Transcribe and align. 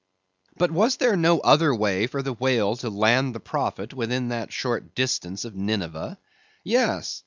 But 0.57 0.71
was 0.71 0.97
there 0.97 1.15
no 1.15 1.37
other 1.41 1.75
way 1.75 2.07
for 2.07 2.23
the 2.23 2.33
whale 2.33 2.75
to 2.77 2.89
land 2.89 3.35
the 3.35 3.39
prophet 3.39 3.93
within 3.93 4.29
that 4.29 4.51
short 4.51 4.95
distance 4.95 5.45
of 5.45 5.53
Nineveh? 5.55 6.17
Yes. 6.63 7.19